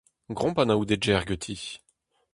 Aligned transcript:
Greomp 0.37 0.57
anaoudegezh 0.61 1.25
ganti. 1.29 1.57